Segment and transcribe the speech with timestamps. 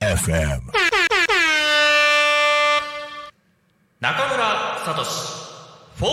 [0.00, 0.72] FM
[4.00, 5.04] 中村聡
[5.96, 6.08] フォ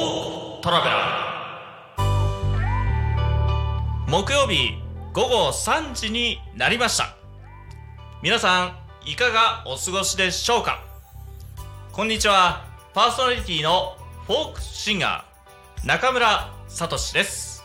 [0.57, 2.04] ートラベラー
[4.09, 4.73] 木曜日
[5.14, 7.16] 午後3時になりました
[8.21, 8.75] 皆さ
[9.05, 10.84] んいかがお過ごしでしょうか
[11.93, 13.96] こんにちはパーソナリティの
[14.27, 15.29] フォークシンガー
[15.86, 17.64] 中村聡です。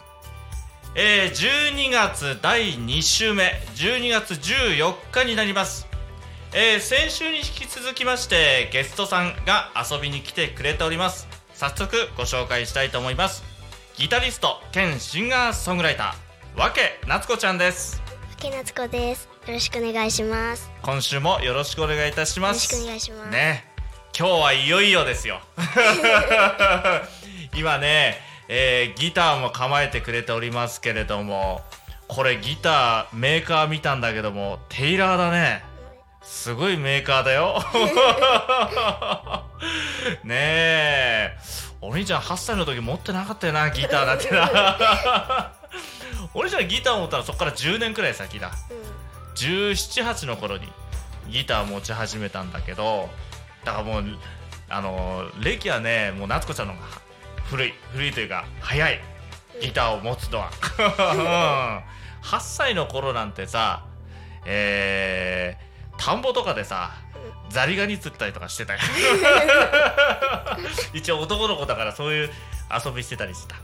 [0.95, 3.61] えー、12月第2週目。
[3.75, 5.87] 12月14日になります。
[6.53, 11.27] えー先週に引き続きましてゲストさんが遊びに来てくれております。
[11.55, 13.43] 早速ご紹介したいと思います。
[13.97, 18.01] ギタリスト兼シンガーソングライターわけなつこちゃんです。
[18.37, 19.29] けなつこです。
[19.49, 20.71] よろしくお願いします。
[20.83, 23.31] 今週もよろしくお願いいたしよろしますくお願いします。
[23.31, 23.65] ね。
[24.17, 25.41] 今日はいよいよですよ
[27.55, 28.17] 今ね、
[28.49, 31.63] えーギターも構えてくれておりますけれども
[32.09, 35.63] これギターメーカー見たんだけどもテイラーだね。
[36.23, 37.63] すごいメーカーだよ。
[40.25, 41.37] ねえ。
[41.81, 45.53] お兄ちゃん8歳の時持ってなかったよなギターなんてな。
[46.33, 48.53] お兄ちゃんギター持ったらそこから10年くらい先だ。
[49.35, 50.73] 1718の頃に
[51.29, 53.09] ギター持ち始めたんだけど
[53.65, 54.05] だからもう
[54.69, 56.87] あの歴はねもう夏子ちゃんの方が
[57.51, 59.01] 古い古いというか早い
[59.61, 60.51] ギターを持つのは。
[61.85, 63.85] うん8歳の頃なんてさ
[64.47, 66.93] えー、田んぼとかでさ
[67.51, 68.81] ザリガニ釣ったりとかしてたよ。
[70.93, 72.31] 一応男の子だからそういう
[72.85, 73.57] 遊びしてたりした。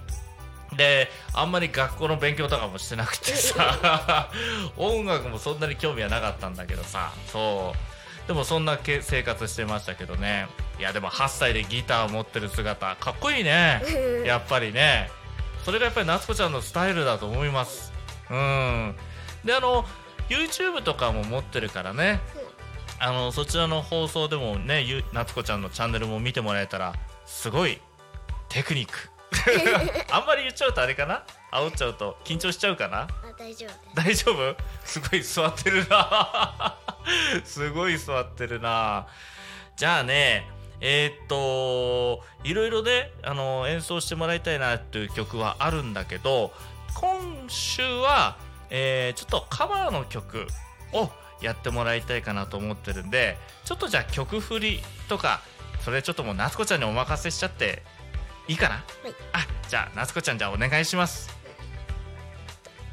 [0.76, 4.30] であんまり学校の勉強とかもしてなくてさ
[4.76, 7.99] 音楽もそんなに興味はなかったんだけどさそう
[8.30, 10.46] でもそんなけ生活してましたけどね。
[10.78, 13.82] いやでも8歳でギターを持ってる姿かっこいいね。
[14.24, 15.10] やっぱりね。
[15.64, 17.92] それがやっぱり夏子ちゃんのスタイルだと思います。
[18.30, 18.94] うん。
[19.44, 19.84] であの
[20.28, 22.20] YouTube とかも持ってるからね。
[23.00, 26.94] あのそちらの放送でもねゆ夏子ちゃんのチャンネルも見てもらえたら
[27.26, 27.80] すごい
[28.48, 29.10] テクニック。
[30.12, 31.24] あんまり言っちゃうとあれかな？
[31.50, 33.00] 煽っちゃうと緊張しちゃうかな？
[33.00, 33.08] あ
[33.40, 33.94] 大丈夫。
[33.94, 34.56] 大丈夫？
[34.84, 36.76] すごい座ってるな。
[37.42, 39.06] すごい座ってるな。
[39.76, 40.46] じゃあね
[40.82, 46.52] えーっといろいろねあの演奏してもらいたいなという曲はあるんだけど
[46.94, 48.36] 今週は、
[48.68, 50.46] えーちょっとカバーの曲
[50.92, 55.40] をやってもらいたいかなと思ってるんでちょっとじゃあ曲振りとか
[55.82, 57.82] それちょっともう夏子ちゃんにお任せしちゃって
[58.48, 58.84] いいかな、はい。
[59.32, 61.39] あじゃあ夏子ちゃんじゃあお願いします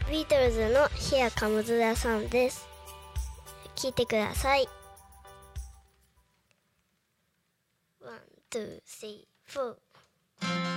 [0.10, 2.66] ビートルズの Here Comes the Sun です。
[3.76, 4.66] 聞いてください。
[8.02, 8.20] ワン、
[8.50, 10.77] ツー、シー、フォー、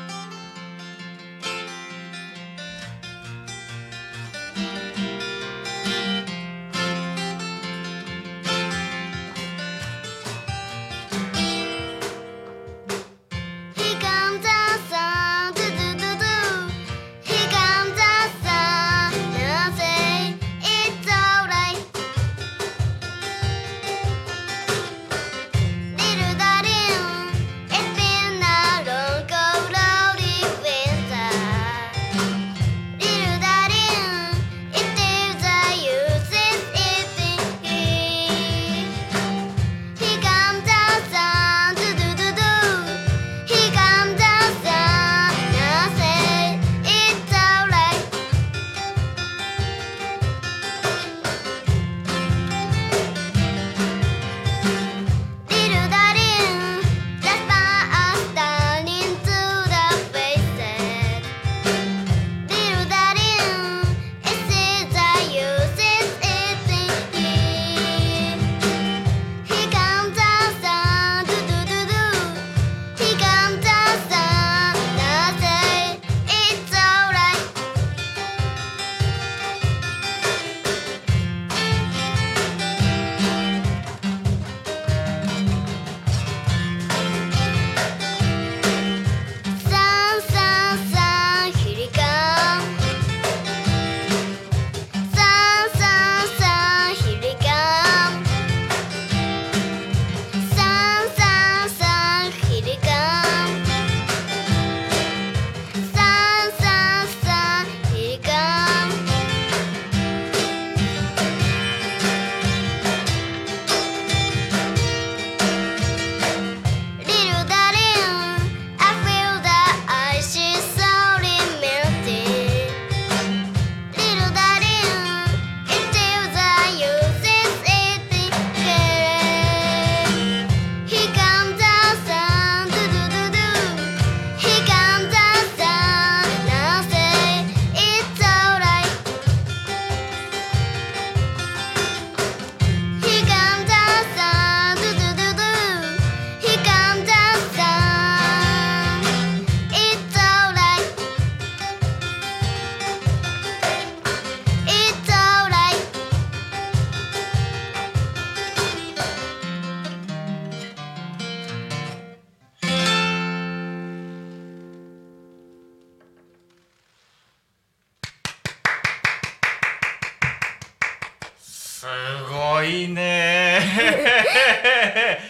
[172.65, 173.61] いね。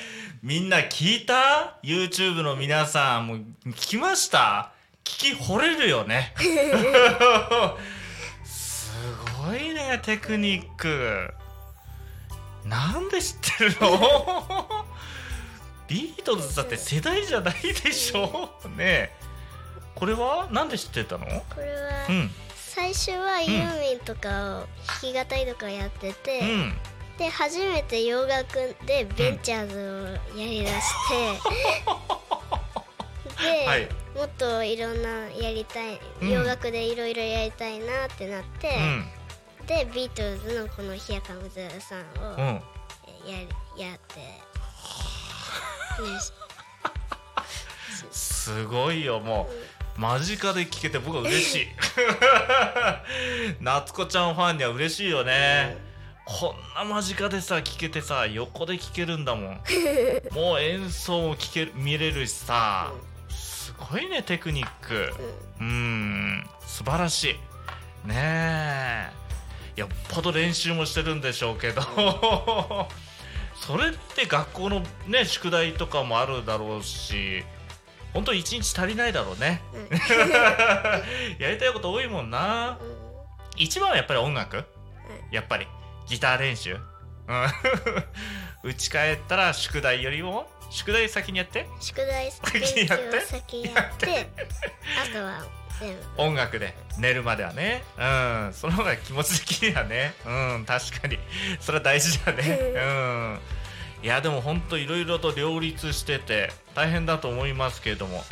[0.42, 3.38] みんな聞いた ?YouTube の皆さんもう
[3.68, 4.72] 聞きました？
[5.04, 6.34] 聞き惚れるよね。
[8.44, 8.92] す
[9.44, 11.32] ごいねテクニック。
[12.64, 13.88] なんで知ってるの？
[15.88, 18.50] ビートルズだって世代じゃないでしょ？
[18.76, 19.10] ねえ。
[19.94, 20.48] これは？
[20.50, 21.26] なんで知ってたの？
[21.26, 22.30] これはうん。
[22.56, 24.66] 最初はユーミンとかを
[25.02, 26.78] 弾き語りとかやってて、うん
[27.20, 28.54] で初めて洋楽
[28.86, 29.78] でベンチャーズ
[30.34, 31.36] をやりだして、
[33.44, 33.86] で、はい。
[34.16, 36.30] もっといろんなやりたいうん。
[36.30, 39.12] 洋楽でいろいろやりたいなってなって、うん。
[39.66, 42.62] でビートルズのこの「Here Comes the Sun」をうん。
[43.76, 44.40] ややって、ね
[48.10, 49.50] すごいよも
[49.98, 50.00] う。
[50.00, 51.68] 間近で聞けて僕は嬉しい。
[53.60, 55.89] 夏子ちゃんファンには嬉しいよね、
[56.38, 59.60] こんな間近でさ聞けてさ横で聞けるんだもん。
[60.32, 62.92] もう演奏も聞ける見れるしさ。
[63.28, 65.12] すごいねテクニック。
[65.60, 66.48] うん。
[66.64, 67.32] 素晴らし
[68.04, 68.08] い。
[68.08, 69.10] ねえ。
[69.74, 71.82] よっぽど練習もしてるんでしょうけど。
[73.56, 77.44] それって学校のね宿題とかもあるだろうし。
[78.12, 79.62] 本当一日足りないだろうね。
[81.40, 82.78] やりたいこと多いもんな。
[83.56, 84.64] 一番はやっぱり音楽。
[85.32, 85.66] やっぱり
[86.10, 86.74] ギター練習？
[86.74, 86.80] うん。
[88.68, 91.66] 打ち帰ったら宿題よりも宿題先にやって。
[91.80, 94.28] 宿題先にやってを 先やって
[95.00, 95.44] あとは
[95.78, 96.22] 全部。
[96.22, 97.84] 音楽で寝るまではね。
[97.96, 98.04] う
[98.50, 98.52] ん。
[98.52, 100.14] その方が気持ち的にはね。
[100.26, 101.18] うん確かに。
[101.60, 102.58] それは大事だね。
[102.74, 103.40] うん。
[104.02, 108.24] いやでも本当いろいろと両立してて大変だと思いますけれども。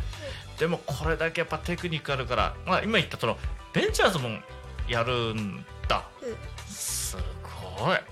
[0.58, 3.38] でもこれだけやっぱテクニックあるから、まあ、今言ったその
[3.72, 4.28] ベンチャーズも
[4.88, 6.04] やるんだ、
[6.66, 7.16] す
[7.78, 7.98] ごい。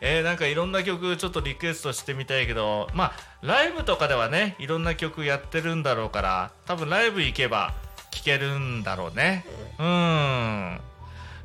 [0.00, 3.12] えーなんかいろんな曲ちょっとリクエストしてみたいけどまあ
[3.42, 7.74] ライブとかではねいろんな曲やってるんだろうから多分ライブ行けば
[8.12, 9.44] 聴けるんだろうね。
[9.78, 10.80] うん。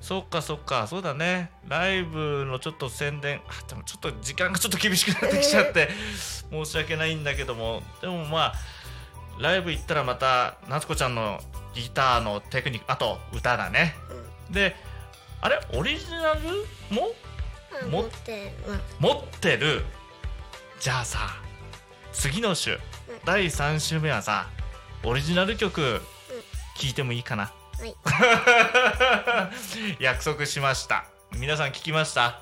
[0.01, 0.85] そっかそっか。
[0.87, 1.49] そうだね。
[1.67, 3.41] ライブのちょっと宣伝。
[3.47, 5.89] あでもちょっと時間がちょっと厳しくなってきちゃって
[6.51, 7.81] 申し訳ないんだけども。
[8.01, 8.53] でもまあ
[9.39, 11.39] ライブ行ったらまた夏子ちゃんの
[11.73, 13.95] ギターのテクニックあと歌だね。
[14.51, 14.75] で
[15.43, 15.59] あれ？
[15.73, 16.39] オリジナル？
[16.89, 17.11] も？
[17.91, 19.83] 持ってます持ってる。
[20.79, 21.19] じゃあさ
[22.13, 22.77] 次の週
[23.25, 24.47] 第3週目はさ
[25.03, 25.99] オリジナル曲
[26.77, 27.51] 聴いてもいいかな？
[27.77, 27.95] はい。
[30.03, 31.05] 約束しました。
[31.35, 32.39] 皆さん聞きました？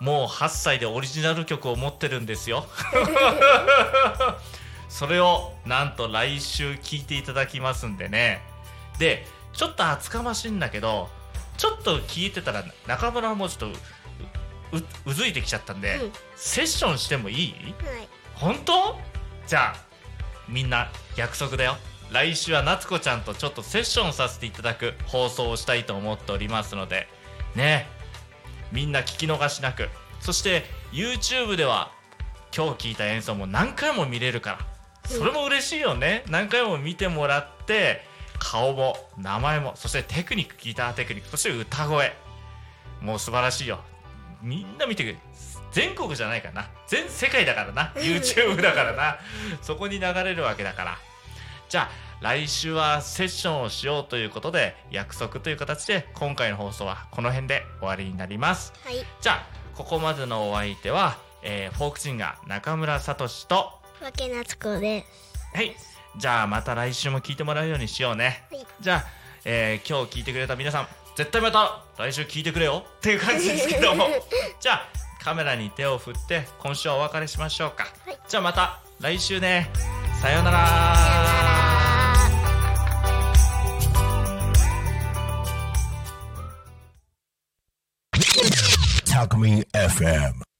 [0.00, 2.66] もう8歳でオリジナル曲を持ってるんですよ。
[4.88, 8.40] それをなんと来週聴いていただきますんでね。
[8.98, 11.10] でちょっと厚かましいんだけど
[11.56, 13.78] ちょっと聞いてたら中村もちょっと
[14.72, 16.12] うううずいてきちゃったんで、うん。
[16.36, 17.52] セッションしてもいい？
[17.52, 17.74] はい。
[18.34, 18.98] 本当？
[19.46, 19.76] じゃあ
[20.48, 21.76] みんな約束だよ。
[22.10, 27.08] 来週は夏子ちゃんとちょっとセッションさせていただく放送をしたいと思っておりますので
[27.54, 27.86] ね。
[28.72, 29.88] みんな聞き逃しなく。
[30.20, 31.92] そして YouTube では
[32.56, 34.58] 今日聞いた演奏も何回も見れるか
[35.04, 36.24] らそれも嬉しいよね。
[36.28, 38.02] 何回も見てもらって
[38.44, 42.12] 顔も名前もそしてテクニックギターテクニックそして歌声。
[43.00, 43.80] もう素晴らしいよ。
[44.42, 45.18] みんな見てくれ
[45.72, 46.68] 全国じゃないからな。
[46.86, 47.92] 全世界だからな。
[47.96, 49.16] YouTube だからな。
[49.62, 50.98] そこに流れるわけだから。
[51.70, 58.72] じゃあ来週はセッションをしようということで約束という形で今回の放送はこの辺で終わりになります。
[58.84, 59.04] はい。
[59.20, 63.54] じゃあここまでのお相手は、えーフォークシンガー中村聡と
[64.02, 65.56] わけなつこです。
[65.56, 68.44] はいじゃあまた来週も聞いてもらうようにしようね。
[68.50, 68.66] はい。
[68.80, 69.04] じゃあ、
[69.44, 74.08] えー今日聞いてくれた皆さん絶対また来週聞いてくれよっていう感じですけども。
[74.60, 74.88] じゃあ
[75.22, 78.18] カメラに手を振って今週はお別れしましょうか、はい。
[78.28, 79.70] じゃあまた来週ね。
[80.20, 80.94] さようなら。
[89.10, 90.53] タクミン FM